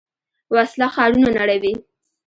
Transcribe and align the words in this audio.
وسله 0.55 0.87
ښارونه 0.95 1.29
نړوي 1.37 1.73